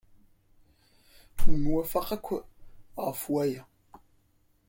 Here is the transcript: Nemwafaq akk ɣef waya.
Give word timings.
Nemwafaq 1.49 2.07
akk 2.15 2.27
ɣef 3.05 3.21
waya. 3.33 3.63